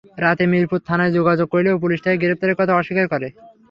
[0.17, 3.27] রাতে মিরপুর থানায় যোগাযোগ করলেও পুলিশ তাঁকে গ্রেপ্তারের কথা অস্বীকার করে।